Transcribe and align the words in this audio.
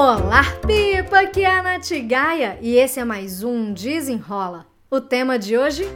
Olá, 0.00 0.44
Pipa! 0.64 1.22
Aqui 1.22 1.42
é 1.42 1.50
a 1.50 1.60
Nath 1.60 1.90
Gaia 2.06 2.56
e 2.62 2.76
esse 2.76 3.00
é 3.00 3.04
mais 3.04 3.42
um 3.42 3.72
Desenrola. 3.72 4.64
O 4.88 5.00
tema 5.00 5.36
de 5.36 5.58
hoje? 5.58 5.88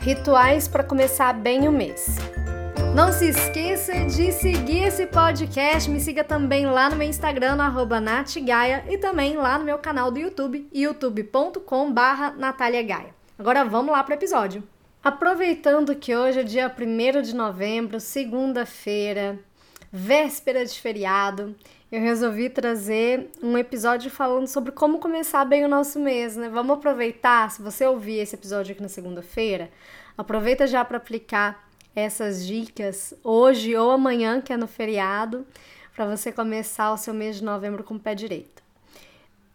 Rituais 0.00 0.66
para 0.66 0.82
começar 0.82 1.32
bem 1.32 1.68
o 1.68 1.70
mês. 1.70 2.16
Não 2.92 3.12
se 3.12 3.28
esqueça 3.28 3.92
de 4.06 4.32
seguir 4.32 4.82
esse 4.82 5.06
podcast. 5.06 5.88
Me 5.88 6.00
siga 6.00 6.24
também 6.24 6.66
lá 6.66 6.90
no 6.90 6.96
meu 6.96 7.08
Instagram, 7.08 7.54
no 7.54 8.00
natgaia, 8.00 8.84
e 8.90 8.98
também 8.98 9.36
lá 9.36 9.60
no 9.60 9.64
meu 9.64 9.78
canal 9.78 10.10
do 10.10 10.18
YouTube, 10.18 10.68
youtube.com 10.74 11.92
barra 11.92 12.34
Agora 13.38 13.64
vamos 13.64 13.92
lá 13.92 14.02
para 14.02 14.14
o 14.14 14.18
episódio. 14.18 14.60
Aproveitando 15.04 15.94
que 15.94 16.16
hoje 16.16 16.40
é 16.40 16.42
dia 16.42 16.66
1 16.76 17.22
de 17.22 17.32
novembro, 17.32 18.00
segunda-feira, 18.00 19.38
véspera 19.92 20.66
de 20.66 20.80
feriado, 20.80 21.54
eu 21.92 22.00
resolvi 22.00 22.48
trazer 22.48 23.30
um 23.42 23.58
episódio 23.58 24.10
falando 24.10 24.46
sobre 24.46 24.72
como 24.72 24.98
começar 24.98 25.44
bem 25.44 25.62
o 25.62 25.68
nosso 25.68 26.00
mês, 26.00 26.34
né? 26.34 26.48
Vamos 26.48 26.78
aproveitar, 26.78 27.50
se 27.50 27.60
você 27.60 27.86
ouvir 27.86 28.16
esse 28.16 28.34
episódio 28.34 28.72
aqui 28.72 28.80
na 28.80 28.88
segunda-feira, 28.88 29.70
aproveita 30.16 30.66
já 30.66 30.82
para 30.86 30.96
aplicar 30.96 31.68
essas 31.94 32.46
dicas 32.46 33.12
hoje 33.22 33.76
ou 33.76 33.90
amanhã, 33.90 34.40
que 34.40 34.54
é 34.54 34.56
no 34.56 34.66
feriado, 34.66 35.46
para 35.94 36.06
você 36.06 36.32
começar 36.32 36.90
o 36.94 36.96
seu 36.96 37.12
mês 37.12 37.36
de 37.36 37.44
novembro 37.44 37.84
com 37.84 37.96
o 37.96 38.00
pé 38.00 38.14
direito. 38.14 38.62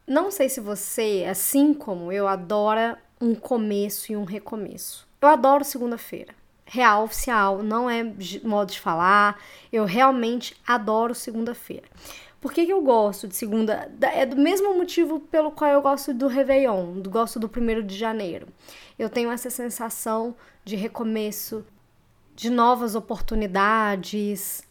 Não 0.06 0.30
sei 0.30 0.48
se 0.48 0.60
você, 0.60 1.26
assim 1.28 1.74
como 1.74 2.12
eu, 2.12 2.28
adora 2.28 3.00
um 3.20 3.34
começo 3.34 4.12
e 4.12 4.16
um 4.16 4.24
recomeço. 4.24 5.08
Eu 5.20 5.30
adoro 5.30 5.64
segunda-feira. 5.64 6.37
Real, 6.70 7.06
oficial, 7.06 7.64
não 7.64 7.90
é 7.90 8.04
modo 8.44 8.72
de 8.72 8.80
falar. 8.80 9.42
Eu 9.72 9.86
realmente 9.86 10.56
adoro 10.68 11.16
segunda-feira. 11.16 11.88
Por 12.42 12.52
que, 12.52 12.66
que 12.66 12.74
eu 12.74 12.82
gosto 12.82 13.28
de 13.28 13.36
segunda? 13.36 13.90
É 14.02 14.26
do 14.26 14.36
mesmo 14.36 14.76
motivo 14.76 15.20
pelo 15.20 15.52
qual 15.52 15.72
eu 15.72 15.82
gosto 15.82 16.14
do 16.14 16.28
Réveillon, 16.28 17.00
do 17.00 17.10
gosto 17.10 17.40
do 17.40 17.50
primeiro 17.50 17.82
de 17.82 17.96
janeiro. 17.96 18.48
Eu 19.00 19.10
tenho 19.10 19.32
essa 19.32 19.50
sensação 19.50 20.36
de 20.64 20.76
recomeço, 20.76 21.66
de 22.36 22.50
novas 22.50 22.96
oportunidades. 22.96 24.62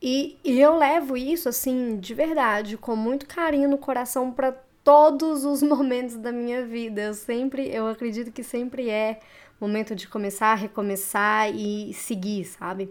E, 0.00 0.38
e 0.42 0.58
eu 0.58 0.78
levo 0.78 1.16
isso, 1.16 1.48
assim, 1.48 1.98
de 1.98 2.14
verdade, 2.14 2.76
com 2.78 2.96
muito 2.96 3.26
carinho 3.26 3.68
no 3.68 3.76
coração 3.76 4.30
para 4.30 4.56
todos 4.84 5.44
os 5.44 5.62
momentos 5.64 6.16
da 6.16 6.32
minha 6.32 6.64
vida. 6.64 7.02
Eu 7.02 7.14
sempre, 7.14 7.68
eu 7.68 7.86
acredito 7.86 8.32
que 8.32 8.42
sempre 8.42 8.88
é 8.88 9.20
momento 9.60 9.94
de 9.94 10.08
começar, 10.08 10.54
recomeçar 10.54 11.54
e 11.54 11.92
seguir, 11.92 12.46
sabe? 12.46 12.90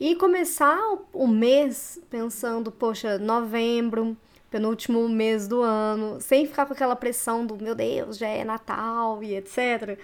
E 0.00 0.16
começar 0.16 0.78
o 1.12 1.26
mês 1.26 2.00
pensando, 2.10 2.72
poxa, 2.72 3.18
novembro, 3.18 4.16
penúltimo 4.50 5.08
mês 5.08 5.46
do 5.46 5.62
ano, 5.62 6.20
sem 6.20 6.46
ficar 6.46 6.66
com 6.66 6.72
aquela 6.72 6.96
pressão 6.96 7.46
do 7.46 7.56
meu 7.56 7.74
Deus, 7.74 8.18
já 8.18 8.28
é 8.28 8.44
Natal 8.44 9.22
e 9.22 9.36
etc. 9.36 9.98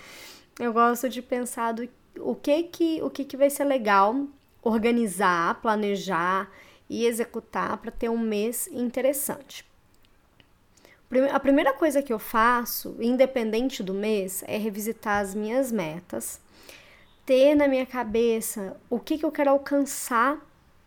Eu 0.58 0.72
gosto 0.72 1.08
de 1.08 1.20
pensar 1.20 1.72
do 1.72 1.88
o 2.18 2.34
que 2.34 2.62
que, 2.64 3.02
o 3.02 3.10
que, 3.10 3.24
que 3.24 3.36
vai 3.36 3.50
ser 3.50 3.64
legal 3.64 4.26
organizar, 4.62 5.60
planejar 5.60 6.50
e 6.88 7.06
executar 7.06 7.76
para 7.78 7.90
ter 7.90 8.08
um 8.08 8.18
mês 8.18 8.68
interessante. 8.68 9.64
A 11.32 11.40
primeira 11.40 11.72
coisa 11.72 12.02
que 12.02 12.12
eu 12.12 12.18
faço, 12.18 12.96
independente 13.00 13.82
do 13.82 13.94
mês, 13.94 14.42
é 14.46 14.56
revisitar 14.56 15.22
as 15.22 15.34
minhas 15.34 15.70
metas, 15.70 16.40
ter 17.26 17.54
na 17.54 17.68
minha 17.68 17.86
cabeça 17.86 18.76
o 18.90 18.98
que, 18.98 19.18
que 19.18 19.24
eu 19.24 19.32
quero 19.32 19.50
alcançar, 19.50 20.38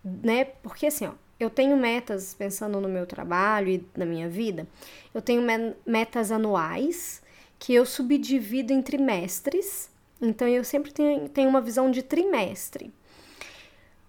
né? 0.04 0.46
Porque 0.46 0.88
assim, 0.88 1.08
ó, 1.08 1.12
eu 1.40 1.50
tenho 1.50 1.78
metas 1.78 2.34
pensando 2.34 2.80
no 2.82 2.90
meu 2.90 3.06
trabalho 3.06 3.70
e 3.70 3.86
na 3.96 4.06
minha 4.06 4.30
vida, 4.30 4.68
eu 5.14 5.22
tenho 5.22 5.44
metas 5.86 6.32
anuais 6.32 7.22
que 7.60 7.74
eu 7.74 7.86
subdivido 7.86 8.74
em 8.74 8.82
trimestres 8.82 9.90
então 10.22 10.48
eu 10.48 10.64
sempre 10.64 10.92
tenho, 10.92 11.30
tenho 11.30 11.50
uma 11.50 11.62
visão 11.62 11.92
de 11.92 12.02
trimestre. 12.02 12.92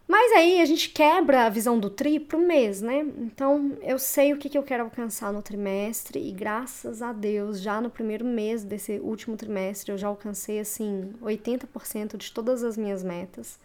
Mas 0.09 0.33
aí 0.33 0.63
a 0.63 0.65
gente 0.65 0.89
quebra 0.89 1.45
a 1.45 1.51
visão 1.51 1.79
do 1.79 1.91
tri 1.91 2.19
para 2.19 2.39
o 2.39 2.41
mês, 2.41 2.81
né? 2.81 3.07
Então 3.19 3.77
eu 3.83 3.99
sei 3.99 4.33
o 4.33 4.39
que, 4.39 4.49
que 4.49 4.57
eu 4.57 4.63
quero 4.63 4.85
alcançar 4.85 5.31
no 5.35 5.43
trimestre 5.43 6.19
e 6.19 6.33
graças 6.33 7.03
a 7.03 7.13
Deus, 7.13 7.61
já 7.61 7.79
no 7.79 7.91
primeiro 7.91 8.25
mês 8.25 8.65
desse 8.65 8.99
último 9.01 9.37
trimestre, 9.37 9.93
eu 9.93 9.99
já 9.99 10.09
alcancei 10.09 10.61
assim 10.61 11.13
80% 11.23 12.17
de 12.17 12.33
todas 12.33 12.65
as 12.65 12.79
minhas 12.79 13.05
metas. 13.05 13.59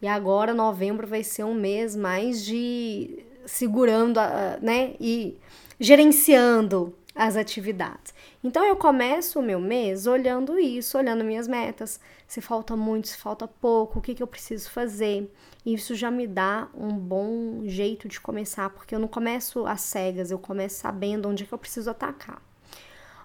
E 0.00 0.06
agora 0.06 0.54
novembro 0.54 1.04
vai 1.04 1.24
ser 1.24 1.42
um 1.42 1.54
mês 1.54 1.96
mais 1.96 2.44
de 2.44 3.18
segurando, 3.44 4.18
a, 4.18 4.58
né? 4.62 4.94
E 5.00 5.36
gerenciando 5.80 6.94
as 7.14 7.36
atividades. 7.36 8.14
Então 8.42 8.64
eu 8.64 8.76
começo 8.76 9.40
o 9.40 9.42
meu 9.42 9.60
mês 9.60 10.06
olhando 10.06 10.58
isso, 10.58 10.96
olhando 10.96 11.24
minhas 11.24 11.46
metas, 11.48 12.00
se 12.26 12.40
falta 12.40 12.76
muito, 12.76 13.08
se 13.08 13.16
falta 13.16 13.46
pouco, 13.48 13.98
o 13.98 14.02
que, 14.02 14.14
que 14.14 14.22
eu 14.22 14.26
preciso 14.26 14.70
fazer. 14.70 15.28
Isso 15.64 15.94
já 15.94 16.10
me 16.10 16.26
dá 16.26 16.68
um 16.74 16.96
bom 16.96 17.62
jeito 17.64 18.08
de 18.08 18.20
começar, 18.20 18.70
porque 18.70 18.94
eu 18.94 18.98
não 18.98 19.08
começo 19.08 19.66
às 19.66 19.80
cegas, 19.82 20.30
eu 20.30 20.38
começo 20.38 20.80
sabendo 20.80 21.28
onde 21.28 21.44
é 21.44 21.46
que 21.46 21.52
eu 21.52 21.58
preciso 21.58 21.90
atacar. 21.90 22.42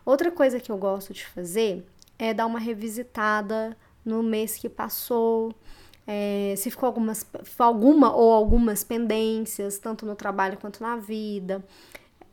Outra 0.05 0.31
coisa 0.31 0.59
que 0.59 0.71
eu 0.71 0.77
gosto 0.77 1.13
de 1.13 1.25
fazer 1.25 1.85
é 2.17 2.33
dar 2.33 2.45
uma 2.45 2.59
revisitada 2.59 3.75
no 4.05 4.23
mês 4.23 4.55
que 4.55 4.69
passou, 4.69 5.53
é, 6.05 6.53
se 6.55 6.71
ficou 6.71 6.87
algumas, 6.87 7.25
alguma 7.57 8.15
ou 8.15 8.31
algumas 8.31 8.83
pendências, 8.83 9.77
tanto 9.77 10.05
no 10.05 10.15
trabalho 10.15 10.57
quanto 10.57 10.81
na 10.81 10.95
vida 10.95 11.63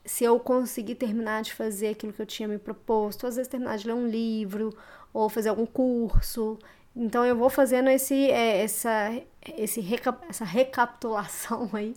se 0.04 0.25
eu 0.25 0.38
conseguir 0.38 0.97
terminar 0.97 1.42
de 1.42 1.53
fazer 1.53 1.88
aquilo 1.88 2.12
que 2.12 2.21
eu 2.21 2.26
tinha 2.26 2.47
me 2.47 2.59
proposto, 2.59 3.26
às 3.26 3.36
vezes 3.36 3.48
terminar 3.48 3.78
de 3.78 3.86
ler 3.86 3.94
um 3.94 4.06
livro 4.06 4.76
ou 5.12 5.28
fazer 5.28 5.48
algum 5.48 5.66
curso. 5.66 6.59
Então 6.97 7.25
eu 7.25 7.37
vou 7.37 7.50
fazendo 7.50 7.88
esse, 7.91 8.31
é, 8.31 8.62
essa, 8.62 9.12
esse 9.56 9.84
essa 10.28 10.44
recapitulação 10.44 11.69
aí 11.75 11.94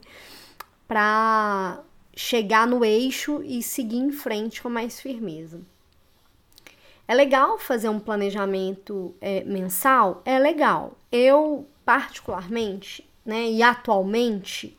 para 0.88 1.82
chegar 2.16 2.66
no 2.66 2.84
eixo 2.84 3.44
e 3.44 3.62
seguir 3.62 3.98
em 3.98 4.12
frente 4.12 4.62
com 4.62 4.70
mais 4.70 5.00
firmeza. 5.00 5.62
É 7.08 7.14
legal 7.14 7.58
fazer 7.60 7.90
um 7.90 8.00
planejamento 8.00 9.16
é, 9.22 9.44
mensal? 9.44 10.22
É 10.26 10.40
legal. 10.40 10.98
Eu, 11.12 11.66
particularmente, 11.86 13.08
né, 13.24 13.50
e 13.50 13.62
atualmente, 13.62 14.78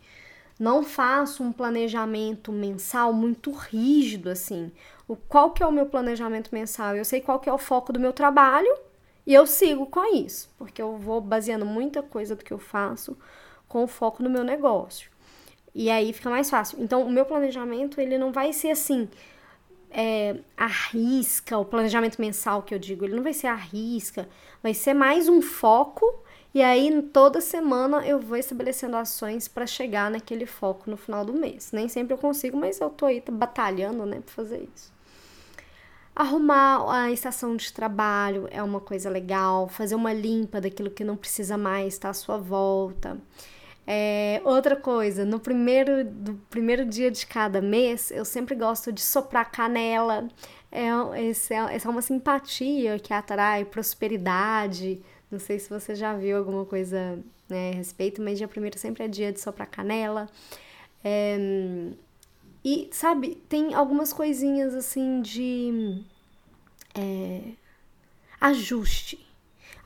não 0.58 0.82
faço 0.82 1.42
um 1.42 1.52
planejamento 1.52 2.50
mensal 2.52 3.12
muito 3.12 3.52
rígido 3.52 4.28
assim. 4.28 4.72
O 5.06 5.16
qual 5.16 5.52
que 5.52 5.62
é 5.62 5.66
o 5.66 5.72
meu 5.72 5.86
planejamento 5.86 6.50
mensal? 6.52 6.96
Eu 6.96 7.04
sei 7.04 7.20
qual 7.20 7.38
que 7.38 7.48
é 7.48 7.52
o 7.52 7.56
foco 7.56 7.92
do 7.92 8.00
meu 8.00 8.12
trabalho 8.12 8.87
e 9.28 9.34
eu 9.34 9.46
sigo 9.46 9.86
com 9.86 10.16
isso, 10.16 10.50
porque 10.58 10.82
eu 10.82 10.96
vou 10.96 11.20
baseando 11.20 11.66
muita 11.66 12.02
coisa 12.02 12.34
do 12.34 12.42
que 12.42 12.52
eu 12.52 12.58
faço 12.58 13.16
com 13.68 13.86
foco 13.86 14.22
no 14.22 14.30
meu 14.30 14.42
negócio. 14.42 15.10
E 15.74 15.90
aí 15.90 16.12
fica 16.12 16.30
mais 16.30 16.48
fácil. 16.50 16.82
Então, 16.82 17.02
o 17.02 17.10
meu 17.10 17.26
planejamento, 17.26 18.00
ele 18.00 18.16
não 18.18 18.32
vai 18.32 18.52
ser 18.52 18.70
assim, 18.70 19.08
é, 19.90 20.36
a 20.56 20.66
risca, 20.66 21.58
o 21.58 21.64
planejamento 21.64 22.20
mensal 22.20 22.62
que 22.62 22.74
eu 22.74 22.78
digo, 22.78 23.04
ele 23.04 23.14
não 23.14 23.22
vai 23.22 23.34
ser 23.34 23.48
a 23.48 23.54
risca, 23.54 24.28
vai 24.62 24.74
ser 24.74 24.94
mais 24.94 25.28
um 25.28 25.42
foco 25.42 26.24
e 26.54 26.62
aí, 26.62 27.02
toda 27.12 27.40
semana 27.40 28.06
eu 28.06 28.18
vou 28.18 28.36
estabelecendo 28.36 28.96
ações 28.96 29.46
para 29.46 29.66
chegar 29.66 30.10
naquele 30.10 30.46
foco 30.46 30.90
no 30.90 30.96
final 30.96 31.24
do 31.24 31.32
mês. 31.32 31.70
Nem 31.72 31.88
sempre 31.88 32.14
eu 32.14 32.18
consigo, 32.18 32.56
mas 32.56 32.80
eu 32.80 32.88
tô 32.90 33.06
aí 33.06 33.22
batalhando, 33.30 34.06
né, 34.06 34.20
para 34.20 34.34
fazer 34.34 34.68
isso. 34.74 34.92
Arrumar 36.18 36.84
a 36.92 37.12
estação 37.12 37.54
de 37.54 37.72
trabalho 37.72 38.48
é 38.50 38.60
uma 38.60 38.80
coisa 38.80 39.08
legal, 39.08 39.68
fazer 39.68 39.94
uma 39.94 40.12
limpa 40.12 40.60
daquilo 40.60 40.90
que 40.90 41.04
não 41.04 41.16
precisa 41.16 41.56
mais 41.56 41.94
estar 41.94 42.08
tá 42.08 42.10
à 42.10 42.12
sua 42.12 42.36
volta. 42.36 43.16
É, 43.86 44.42
outra 44.44 44.74
coisa, 44.74 45.24
no 45.24 45.38
primeiro, 45.38 46.04
do 46.04 46.34
primeiro 46.50 46.84
dia 46.84 47.08
de 47.08 47.24
cada 47.24 47.60
mês, 47.60 48.10
eu 48.10 48.24
sempre 48.24 48.56
gosto 48.56 48.90
de 48.92 49.00
soprar 49.00 49.48
canela. 49.52 50.26
É, 50.72 50.88
essa 51.30 51.54
é, 51.54 51.76
essa 51.76 51.86
é 51.86 51.90
uma 51.90 52.02
simpatia 52.02 52.98
que 52.98 53.14
atrai 53.14 53.64
prosperidade, 53.64 55.00
não 55.30 55.38
sei 55.38 55.60
se 55.60 55.70
você 55.70 55.94
já 55.94 56.16
viu 56.16 56.36
alguma 56.36 56.64
coisa 56.64 57.16
né, 57.48 57.70
a 57.70 57.76
respeito, 57.76 58.20
mas 58.20 58.38
dia 58.38 58.48
primeiro 58.48 58.76
sempre 58.76 59.04
é 59.04 59.08
dia 59.08 59.32
de 59.32 59.40
soprar 59.40 59.68
canela. 59.68 60.28
É, 61.04 61.38
e, 62.70 62.90
sabe, 62.92 63.36
tem 63.48 63.72
algumas 63.72 64.12
coisinhas 64.12 64.74
assim 64.74 65.22
de 65.22 66.02
é, 66.94 67.52
ajuste. 68.38 69.26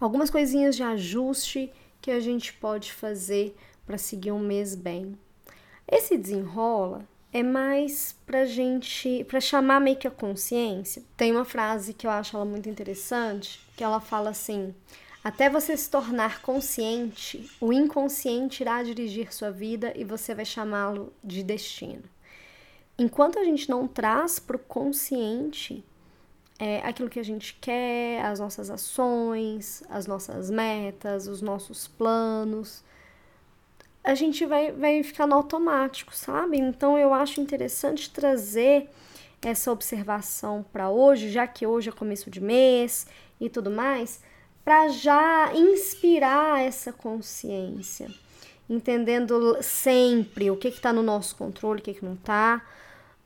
Algumas 0.00 0.31
coisinhas 0.31 0.75
de 0.75 0.82
ajuste 0.82 1.73
que 2.00 2.11
a 2.11 2.19
gente 2.19 2.52
pode 2.55 2.93
fazer 2.93 3.56
para 3.87 3.96
seguir 3.96 4.32
um 4.32 4.40
mês 4.40 4.75
bem. 4.75 5.17
Esse 5.87 6.19
desenrola 6.19 7.06
é 7.32 7.40
mais 7.40 8.17
pra 8.26 8.44
gente, 8.46 9.23
pra 9.29 9.40
chamar 9.40 9.81
meio 9.81 9.96
que 9.96 10.08
a 10.08 10.11
consciência. 10.11 11.05
Tem 11.17 11.31
uma 11.31 11.44
frase 11.44 11.94
que 11.94 12.05
eu 12.05 12.11
acho 12.11 12.34
ela 12.34 12.44
muito 12.44 12.69
interessante, 12.69 13.61
que 13.76 13.84
ela 13.84 14.00
fala 14.00 14.31
assim: 14.31 14.75
até 15.23 15.49
você 15.49 15.76
se 15.76 15.88
tornar 15.88 16.43
consciente, 16.43 17.49
o 17.61 17.73
inconsciente 17.73 18.64
irá 18.64 18.82
dirigir 18.82 19.32
sua 19.32 19.52
vida 19.52 19.93
e 19.94 20.02
você 20.02 20.34
vai 20.34 20.44
chamá-lo 20.44 21.12
de 21.23 21.44
destino. 21.44 22.02
Enquanto 22.98 23.38
a 23.38 23.44
gente 23.44 23.68
não 23.68 23.86
traz 23.86 24.38
para 24.38 24.56
o 24.56 24.58
consciente 24.58 25.84
é, 26.58 26.78
aquilo 26.78 27.08
que 27.08 27.18
a 27.18 27.24
gente 27.24 27.54
quer, 27.60 28.24
as 28.24 28.38
nossas 28.38 28.70
ações, 28.70 29.82
as 29.88 30.06
nossas 30.06 30.50
metas, 30.50 31.26
os 31.26 31.42
nossos 31.42 31.88
planos, 31.88 32.84
a 34.04 34.14
gente 34.14 34.44
vai, 34.44 34.72
vai 34.72 35.02
ficar 35.02 35.26
no 35.26 35.34
automático, 35.34 36.14
sabe? 36.14 36.58
Então 36.58 36.98
eu 36.98 37.14
acho 37.14 37.40
interessante 37.40 38.10
trazer 38.10 38.88
essa 39.40 39.72
observação 39.72 40.64
para 40.72 40.90
hoje, 40.90 41.30
já 41.30 41.46
que 41.46 41.66
hoje 41.66 41.88
é 41.88 41.92
começo 41.92 42.30
de 42.30 42.40
mês 42.40 43.06
e 43.40 43.48
tudo 43.48 43.70
mais, 43.70 44.20
para 44.64 44.88
já 44.88 45.52
inspirar 45.54 46.62
essa 46.62 46.92
consciência, 46.92 48.08
entendendo 48.74 49.58
sempre 49.60 50.50
o 50.50 50.56
que 50.56 50.69
está 50.69 50.92
no 50.92 51.02
nosso 51.02 51.36
controle, 51.36 51.80
o 51.80 51.82
que, 51.82 51.94
que 51.94 52.04
não 52.04 52.14
está. 52.14 52.64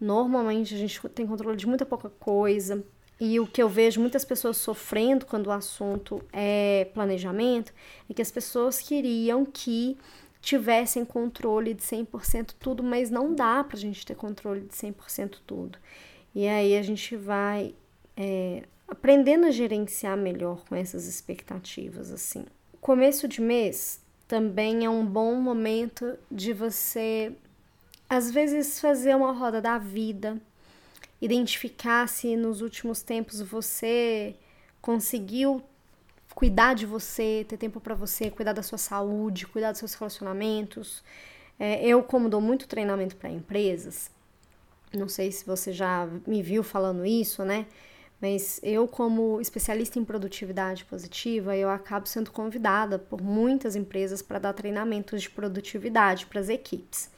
Normalmente 0.00 0.74
a 0.74 0.78
gente 0.78 1.00
tem 1.10 1.26
controle 1.26 1.56
de 1.56 1.66
muita 1.66 1.86
pouca 1.86 2.10
coisa, 2.10 2.84
e 3.18 3.40
o 3.40 3.46
que 3.46 3.62
eu 3.62 3.68
vejo 3.68 4.00
muitas 4.00 4.24
pessoas 4.24 4.58
sofrendo 4.58 5.24
quando 5.24 5.46
o 5.46 5.50
assunto 5.50 6.22
é 6.32 6.88
planejamento 6.92 7.72
é 8.10 8.12
que 8.12 8.20
as 8.20 8.30
pessoas 8.30 8.78
queriam 8.78 9.44
que 9.46 9.96
tivessem 10.42 11.04
controle 11.04 11.72
de 11.72 11.82
100% 11.82 12.54
tudo, 12.60 12.82
mas 12.82 13.10
não 13.10 13.34
dá 13.34 13.64
para 13.64 13.76
a 13.76 13.80
gente 13.80 14.04
ter 14.04 14.14
controle 14.14 14.60
de 14.60 14.74
100% 14.74 15.38
tudo. 15.46 15.78
E 16.34 16.46
aí 16.46 16.76
a 16.76 16.82
gente 16.82 17.16
vai 17.16 17.74
é, 18.16 18.64
aprendendo 18.86 19.46
a 19.46 19.50
gerenciar 19.50 20.16
melhor 20.16 20.62
com 20.68 20.76
essas 20.76 21.06
expectativas, 21.06 22.12
assim. 22.12 22.44
Começo 22.82 23.26
de 23.26 23.40
mês 23.40 24.04
também 24.28 24.84
é 24.84 24.90
um 24.90 25.04
bom 25.04 25.34
momento 25.36 26.18
de 26.30 26.52
você, 26.52 27.32
às 28.08 28.30
vezes, 28.30 28.80
fazer 28.80 29.14
uma 29.14 29.32
roda 29.32 29.60
da 29.60 29.78
vida, 29.78 30.40
identificar 31.20 32.08
se 32.08 32.36
nos 32.36 32.60
últimos 32.60 33.02
tempos 33.02 33.40
você 33.40 34.34
conseguiu 34.80 35.62
cuidar 36.34 36.74
de 36.74 36.84
você, 36.84 37.46
ter 37.48 37.56
tempo 37.56 37.80
para 37.80 37.94
você, 37.94 38.30
cuidar 38.30 38.52
da 38.52 38.62
sua 38.62 38.78
saúde, 38.78 39.46
cuidar 39.46 39.70
dos 39.70 39.78
seus 39.78 39.94
relacionamentos. 39.94 41.02
É, 41.58 41.86
eu, 41.86 42.02
como 42.02 42.28
dou 42.28 42.40
muito 42.40 42.68
treinamento 42.68 43.16
para 43.16 43.30
empresas, 43.30 44.10
não 44.92 45.08
sei 45.08 45.32
se 45.32 45.46
você 45.46 45.72
já 45.72 46.06
me 46.26 46.42
viu 46.42 46.62
falando 46.62 47.06
isso, 47.06 47.44
né? 47.44 47.66
Mas 48.20 48.58
eu, 48.62 48.88
como 48.88 49.40
especialista 49.40 49.98
em 49.98 50.04
produtividade 50.04 50.84
positiva, 50.86 51.54
eu 51.56 51.68
acabo 51.68 52.06
sendo 52.06 52.30
convidada 52.30 52.98
por 52.98 53.20
muitas 53.20 53.76
empresas 53.76 54.22
para 54.22 54.38
dar 54.38 54.54
treinamentos 54.54 55.22
de 55.22 55.30
produtividade 55.30 56.26
para 56.26 56.40
as 56.40 56.48
equipes. 56.48 57.10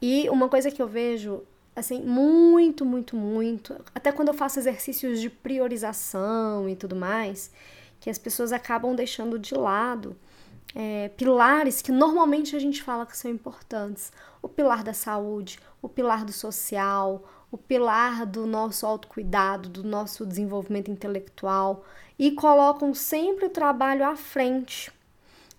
E 0.00 0.30
uma 0.30 0.48
coisa 0.48 0.70
que 0.70 0.80
eu 0.80 0.86
vejo, 0.86 1.42
assim, 1.74 2.00
muito, 2.00 2.84
muito, 2.84 3.16
muito, 3.16 3.74
até 3.94 4.12
quando 4.12 4.28
eu 4.28 4.34
faço 4.34 4.60
exercícios 4.60 5.20
de 5.20 5.28
priorização 5.28 6.68
e 6.68 6.76
tudo 6.76 6.94
mais, 6.94 7.50
que 7.98 8.08
as 8.08 8.16
pessoas 8.16 8.52
acabam 8.52 8.94
deixando 8.94 9.38
de 9.38 9.54
lado 9.54 10.16
é, 10.74 11.08
pilares 11.16 11.82
que 11.82 11.90
normalmente 11.90 12.54
a 12.54 12.58
gente 12.58 12.82
fala 12.82 13.04
que 13.04 13.16
são 13.16 13.30
importantes: 13.30 14.12
o 14.40 14.48
pilar 14.48 14.82
da 14.82 14.94
saúde, 14.94 15.58
o 15.82 15.88
pilar 15.88 16.24
do 16.24 16.32
social, 16.32 17.24
o 17.50 17.58
pilar 17.58 18.24
do 18.24 18.46
nosso 18.46 18.86
autocuidado, 18.86 19.68
do 19.68 19.82
nosso 19.82 20.24
desenvolvimento 20.24 20.90
intelectual 20.90 21.84
e 22.18 22.30
colocam 22.30 22.94
sempre 22.94 23.46
o 23.46 23.50
trabalho 23.50 24.04
à 24.04 24.14
frente. 24.16 24.92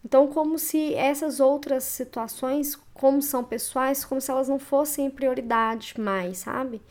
Então, 0.04 0.28
como 0.28 0.58
se 0.58 0.96
essas 0.96 1.40
outras 1.40 1.84
situações, 1.84 2.76
como 2.94 3.22
são 3.22 3.44
pessoais, 3.44 4.04
como 4.04 4.20
se 4.20 4.32
elas 4.32 4.48
não 4.48 4.58
fossem 4.58 5.10
prioridade 5.10 6.00
mais, 6.00 6.40
sabe? 6.40 6.82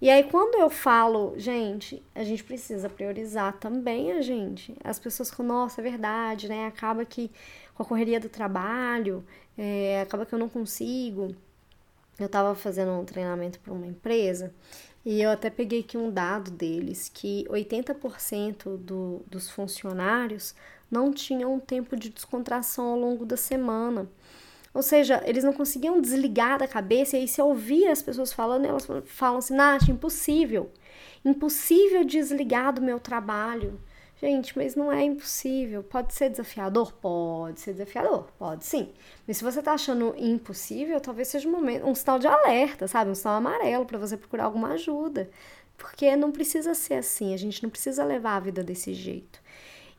E 0.00 0.10
aí, 0.10 0.24
quando 0.24 0.60
eu 0.60 0.68
falo, 0.68 1.34
gente, 1.38 2.02
a 2.14 2.22
gente 2.22 2.44
precisa 2.44 2.88
priorizar 2.88 3.54
também 3.54 4.12
a 4.12 4.20
gente. 4.20 4.76
As 4.84 4.98
pessoas 4.98 5.30
falam, 5.30 5.60
nossa, 5.60 5.80
é 5.80 5.84
verdade, 5.84 6.48
né? 6.48 6.66
Acaba 6.66 7.04
que 7.04 7.30
com 7.74 7.82
a 7.82 7.86
correria 7.86 8.20
do 8.20 8.28
trabalho, 8.28 9.24
é, 9.56 10.02
acaba 10.02 10.26
que 10.26 10.34
eu 10.34 10.38
não 10.38 10.48
consigo. 10.48 11.34
Eu 12.18 12.26
estava 12.26 12.54
fazendo 12.54 12.92
um 12.92 13.04
treinamento 13.04 13.60
para 13.60 13.72
uma 13.72 13.86
empresa 13.86 14.54
e 15.04 15.20
eu 15.22 15.30
até 15.30 15.50
peguei 15.50 15.80
aqui 15.80 15.96
um 15.96 16.10
dado 16.10 16.50
deles 16.50 17.10
que 17.12 17.44
80% 17.48 18.76
do, 18.78 19.22
dos 19.26 19.50
funcionários 19.50 20.54
não 20.90 21.12
tinham 21.12 21.58
tempo 21.60 21.96
de 21.96 22.10
descontração 22.10 22.86
ao 22.86 22.98
longo 22.98 23.24
da 23.24 23.36
semana. 23.36 24.08
Ou 24.72 24.82
seja, 24.82 25.22
eles 25.24 25.42
não 25.42 25.52
conseguiam 25.52 26.00
desligar 26.00 26.58
da 26.58 26.68
cabeça, 26.68 27.16
e 27.16 27.20
aí 27.20 27.28
se 27.28 27.40
ouvir 27.40 27.86
as 27.86 28.02
pessoas 28.02 28.32
falando, 28.32 28.66
elas 28.66 28.86
falam 29.06 29.38
assim, 29.38 29.54
Nath, 29.54 29.88
impossível. 29.88 30.70
Impossível 31.24 32.04
desligar 32.04 32.74
do 32.74 32.82
meu 32.82 33.00
trabalho. 33.00 33.80
Gente, 34.18 34.56
mas 34.56 34.74
não 34.74 34.90
é 34.90 35.04
impossível. 35.04 35.82
Pode 35.82 36.14
ser 36.14 36.30
desafiador? 36.30 36.92
Pode 36.94 37.60
ser 37.60 37.72
desafiador, 37.72 38.28
pode 38.38 38.64
sim. 38.64 38.92
Mas 39.26 39.36
se 39.36 39.44
você 39.44 39.62
tá 39.62 39.74
achando 39.74 40.14
impossível, 40.16 40.98
talvez 41.00 41.28
seja 41.28 41.46
um 41.46 41.52
momento, 41.52 41.86
um 41.86 41.94
sinal 41.94 42.18
de 42.18 42.26
alerta, 42.26 42.88
sabe? 42.88 43.10
Um 43.10 43.14
sinal 43.14 43.36
amarelo 43.36 43.84
para 43.84 43.98
você 43.98 44.16
procurar 44.16 44.44
alguma 44.44 44.68
ajuda. 44.70 45.30
Porque 45.76 46.16
não 46.16 46.32
precisa 46.32 46.74
ser 46.74 46.94
assim, 46.94 47.34
a 47.34 47.36
gente 47.36 47.62
não 47.62 47.68
precisa 47.68 48.04
levar 48.04 48.36
a 48.36 48.40
vida 48.40 48.64
desse 48.64 48.94
jeito. 48.94 49.38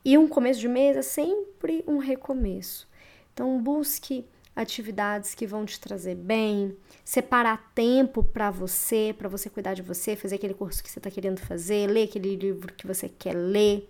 E 0.04 0.18
um 0.18 0.26
começo 0.26 0.58
de 0.58 0.68
mês 0.68 0.96
é 0.96 1.02
sempre 1.02 1.84
um 1.86 1.98
recomeço. 1.98 2.88
Então 3.32 3.60
busque 3.62 4.26
atividades 4.56 5.36
que 5.36 5.46
vão 5.46 5.64
te 5.64 5.78
trazer 5.78 6.16
bem, 6.16 6.76
separar 7.04 7.70
tempo 7.72 8.24
para 8.24 8.50
você, 8.50 9.14
para 9.16 9.28
você 9.28 9.48
cuidar 9.48 9.74
de 9.74 9.82
você, 9.82 10.16
fazer 10.16 10.34
aquele 10.34 10.54
curso 10.54 10.82
que 10.82 10.90
você 10.90 10.98
está 10.98 11.08
querendo 11.08 11.38
fazer, 11.38 11.88
ler 11.88 12.04
aquele 12.04 12.34
livro 12.34 12.74
que 12.74 12.84
você 12.84 13.08
quer 13.08 13.34
ler. 13.34 13.88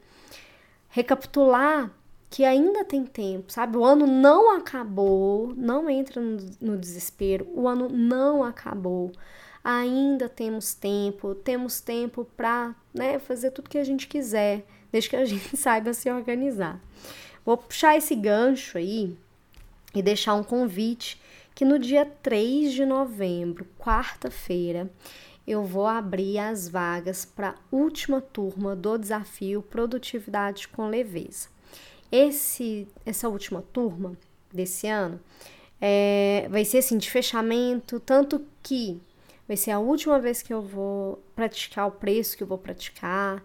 Recapitular 0.88 1.92
que 2.30 2.44
ainda 2.44 2.84
tem 2.84 3.04
tempo, 3.04 3.50
sabe? 3.52 3.76
O 3.76 3.84
ano 3.84 4.06
não 4.06 4.54
acabou, 4.56 5.54
não 5.56 5.88
entra 5.88 6.20
no, 6.60 6.76
desespero, 6.76 7.46
o 7.54 7.66
ano 7.66 7.88
não 7.88 8.44
acabou. 8.44 9.10
Ainda 9.64 10.28
temos 10.28 10.74
tempo, 10.74 11.34
temos 11.34 11.80
tempo 11.80 12.26
para 12.36 12.74
né, 12.92 13.18
fazer 13.18 13.50
tudo 13.50 13.70
que 13.70 13.78
a 13.78 13.84
gente 13.84 14.06
quiser, 14.06 14.64
desde 14.92 15.10
que 15.10 15.16
a 15.16 15.24
gente 15.26 15.56
saiba 15.56 15.92
se 15.92 16.10
organizar. 16.10 16.80
Vou 17.44 17.56
puxar 17.56 17.96
esse 17.96 18.14
gancho 18.14 18.76
aí 18.76 19.16
e 19.94 20.02
deixar 20.02 20.34
um 20.34 20.44
convite 20.44 21.20
que 21.54 21.64
no 21.64 21.78
dia 21.78 22.04
3 22.22 22.72
de 22.72 22.84
novembro, 22.84 23.66
quarta-feira, 23.78 24.88
eu 25.48 25.64
vou 25.64 25.86
abrir 25.86 26.38
as 26.38 26.68
vagas 26.68 27.24
para 27.24 27.50
a 27.50 27.54
última 27.72 28.20
turma 28.20 28.76
do 28.76 28.98
desafio 28.98 29.62
Produtividade 29.62 30.68
com 30.68 30.88
Leveza. 30.88 31.48
Esse, 32.12 32.86
essa 33.06 33.30
última 33.30 33.62
turma 33.72 34.12
desse 34.52 34.86
ano 34.86 35.18
é, 35.80 36.46
vai 36.50 36.66
ser 36.66 36.78
assim 36.78 36.98
de 36.98 37.10
fechamento, 37.10 37.98
tanto 37.98 38.44
que 38.62 39.00
vai 39.46 39.56
ser 39.56 39.70
a 39.70 39.78
última 39.78 40.18
vez 40.20 40.42
que 40.42 40.52
eu 40.52 40.60
vou 40.60 41.22
praticar 41.34 41.88
o 41.88 41.92
preço 41.92 42.36
que 42.36 42.42
eu 42.42 42.46
vou 42.46 42.58
praticar. 42.58 43.42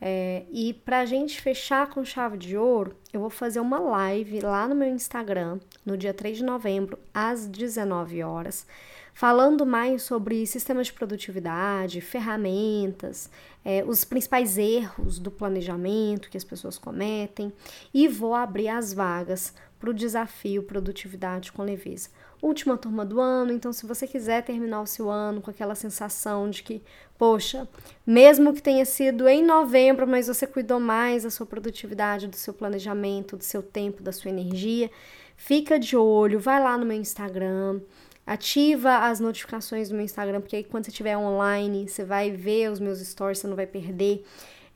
É, 0.00 0.44
e 0.50 0.72
para 0.72 1.00
a 1.00 1.04
gente 1.04 1.40
fechar 1.40 1.88
com 1.90 2.02
chave 2.02 2.38
de 2.38 2.56
ouro, 2.56 2.96
eu 3.12 3.20
vou 3.20 3.30
fazer 3.30 3.60
uma 3.60 3.78
live 3.78 4.40
lá 4.40 4.66
no 4.66 4.74
meu 4.74 4.88
Instagram, 4.88 5.60
no 5.84 5.98
dia 5.98 6.14
3 6.14 6.38
de 6.38 6.44
novembro, 6.44 6.98
às 7.12 7.46
19 7.46 8.22
horas, 8.22 8.66
falando 9.14 9.66
mais 9.66 10.02
sobre 10.02 10.46
sistemas 10.46 10.86
de 10.86 10.92
produtividade, 10.92 12.00
ferramentas, 12.00 13.30
é, 13.64 13.84
os 13.86 14.04
principais 14.04 14.58
erros 14.58 15.18
do 15.18 15.30
planejamento 15.30 16.30
que 16.30 16.36
as 16.36 16.44
pessoas 16.44 16.78
cometem, 16.78 17.52
e 17.92 18.08
vou 18.08 18.34
abrir 18.34 18.68
as 18.68 18.92
vagas 18.92 19.54
para 19.78 19.90
o 19.90 19.94
desafio 19.94 20.62
Produtividade 20.62 21.50
com 21.50 21.62
Leveza. 21.62 22.08
Última 22.40 22.76
turma 22.76 23.04
do 23.04 23.20
ano, 23.20 23.52
então 23.52 23.72
se 23.72 23.86
você 23.86 24.06
quiser 24.06 24.42
terminar 24.42 24.80
o 24.80 24.86
seu 24.86 25.10
ano 25.10 25.40
com 25.40 25.50
aquela 25.50 25.76
sensação 25.76 26.50
de 26.50 26.62
que, 26.62 26.82
poxa, 27.16 27.68
mesmo 28.04 28.52
que 28.52 28.62
tenha 28.62 28.84
sido 28.84 29.28
em 29.28 29.44
novembro, 29.44 30.06
mas 30.06 30.26
você 30.26 30.46
cuidou 30.46 30.80
mais 30.80 31.22
da 31.22 31.30
sua 31.30 31.46
produtividade, 31.46 32.26
do 32.26 32.36
seu 32.36 32.52
planejamento, 32.52 33.36
do 33.36 33.44
seu 33.44 33.62
tempo, 33.62 34.02
da 34.02 34.10
sua 34.10 34.30
energia, 34.30 34.90
fica 35.36 35.78
de 35.78 35.96
olho, 35.96 36.40
vai 36.40 36.60
lá 36.60 36.76
no 36.76 36.86
meu 36.86 36.96
Instagram, 36.96 37.80
ativa 38.26 38.98
as 39.08 39.20
notificações 39.20 39.88
do 39.88 39.94
meu 39.94 40.04
Instagram, 40.04 40.40
porque 40.40 40.56
aí 40.56 40.64
quando 40.64 40.84
você 40.84 40.90
estiver 40.90 41.16
online, 41.16 41.88
você 41.88 42.04
vai 42.04 42.30
ver 42.30 42.70
os 42.70 42.78
meus 42.78 43.00
stories, 43.00 43.38
você 43.38 43.46
não 43.46 43.56
vai 43.56 43.66
perder. 43.66 44.24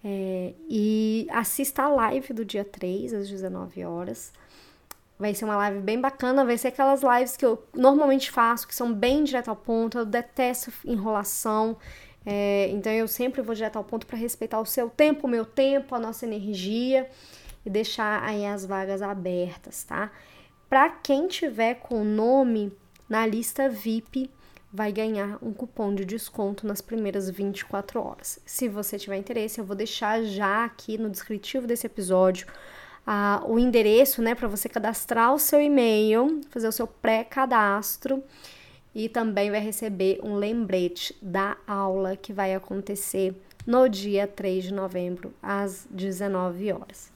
É, 0.05 0.53
e 0.69 1.27
assista 1.31 1.83
a 1.83 1.89
live 1.89 2.33
do 2.33 2.45
dia 2.45 2.65
3, 2.65 3.13
às 3.15 3.29
19 3.29 3.85
horas. 3.85 4.33
Vai 5.19 5.35
ser 5.35 5.47
uma 5.47 5.57
live 5.57 5.81
bem 5.81 6.01
bacana, 6.01 6.45
vai 6.45 6.59
ser 6.59 6.69
aquelas 6.69 7.03
lives 7.03 7.37
que 7.37 7.47
eu 7.47 7.63
normalmente 7.75 8.31
faço, 8.31 8.69
que 8.69 8.75
são 8.75 8.93
bem 8.93 9.25
direto 9.25 9.49
ao 9.49 9.57
ponto, 9.57 9.99
eu 9.99 10.05
detesto 10.05 10.73
enrolação. 10.85 11.77
É, 12.25 12.69
então 12.71 12.93
eu 12.93 13.09
sempre 13.09 13.41
vou 13.41 13.55
direto 13.55 13.77
ao 13.77 13.85
ponto 13.85 14.07
para 14.07 14.19
respeitar 14.19 14.61
o 14.61 14.67
seu 14.67 14.91
tempo, 14.91 15.27
o 15.27 15.31
meu 15.31 15.45
tempo, 15.45 15.95
a 15.95 15.99
nossa 15.99 16.27
energia 16.27 17.09
e 17.65 17.71
deixar 17.71 18.23
aí 18.23 18.45
as 18.45 18.67
vagas 18.67 19.01
abertas, 19.01 19.85
tá? 19.85 20.11
Para 20.69 20.91
quem 20.91 21.29
tiver 21.29 21.75
com 21.75 22.03
o 22.03 22.05
nome 22.05 22.73
na 23.09 23.27
lista 23.27 23.69
VIP, 23.69 24.31
vai 24.73 24.93
ganhar 24.93 25.39
um 25.43 25.53
cupom 25.53 25.95
de 25.95 26.05
desconto 26.05 26.67
nas 26.67 26.81
primeiras 26.81 27.31
24 27.31 28.01
horas. 28.01 28.39
Se 28.45 28.69
você 28.69 28.99
tiver 28.99 29.17
interesse, 29.17 29.59
eu 29.59 29.65
vou 29.65 29.77
deixar 29.77 30.23
já 30.25 30.65
aqui 30.65 30.99
no 30.99 31.09
descritivo 31.09 31.67
desse 31.67 31.87
episódio 31.87 32.47
o 33.47 33.57
endereço, 33.59 34.21
né, 34.21 34.35
para 34.35 34.49
você 34.49 34.69
cadastrar 34.69 35.33
o 35.33 35.39
seu 35.39 35.61
e-mail, 35.61 36.41
fazer 36.51 36.67
o 36.67 36.73
seu 36.73 36.89
pré-cadastro 36.89 38.23
e 38.93 39.09
também 39.09 39.49
vai 39.51 39.61
receber 39.61 40.19
um 40.25 40.35
lembrete 40.35 41.17
da 41.23 41.57
aula 41.67 42.17
que 42.17 42.33
vai 42.33 42.53
acontecer 42.53 43.41
no 43.65 43.89
dia 43.89 44.27
3 44.27 44.65
de 44.65 44.75
novembro, 44.75 45.33
às 45.41 45.87
19 45.89 46.73
horas. 46.73 47.13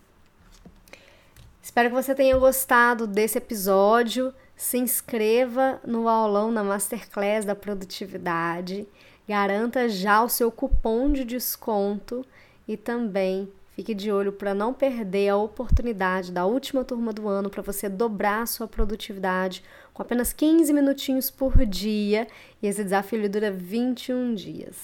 Espero 1.60 1.88
que 1.88 1.94
você 1.94 2.14
tenha 2.14 2.38
gostado 2.38 3.06
desse 3.06 3.38
episódio. 3.38 4.32
Se 4.60 4.76
inscreva 4.76 5.80
no 5.86 6.06
aulão 6.06 6.52
na 6.52 6.62
Masterclass 6.62 7.46
da 7.46 7.54
Produtividade. 7.54 8.86
Garanta 9.26 9.88
já 9.88 10.22
o 10.22 10.28
seu 10.28 10.52
cupom 10.52 11.10
de 11.10 11.24
desconto 11.24 12.26
e 12.68 12.76
também 12.76 13.50
fique 13.74 13.94
de 13.94 14.12
olho 14.12 14.32
para 14.32 14.52
não 14.52 14.74
perder 14.74 15.30
a 15.30 15.36
oportunidade 15.38 16.30
da 16.30 16.44
última 16.44 16.84
turma 16.84 17.10
do 17.10 17.26
ano 17.26 17.48
para 17.48 17.62
você 17.62 17.88
dobrar 17.88 18.42
a 18.42 18.46
sua 18.46 18.68
produtividade 18.68 19.64
com 19.94 20.02
apenas 20.02 20.34
15 20.34 20.74
minutinhos 20.74 21.30
por 21.30 21.64
dia. 21.64 22.28
E 22.62 22.66
esse 22.66 22.84
desafio 22.84 23.30
dura 23.30 23.50
21 23.50 24.34
dias. 24.34 24.76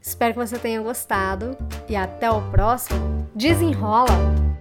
Espero 0.00 0.34
que 0.34 0.40
você 0.40 0.58
tenha 0.58 0.82
gostado 0.82 1.56
e 1.88 1.94
até 1.94 2.28
o 2.28 2.50
próximo. 2.50 3.24
Desenrola! 3.36 4.51